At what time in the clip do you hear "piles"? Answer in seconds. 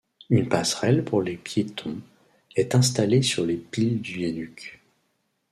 3.57-4.01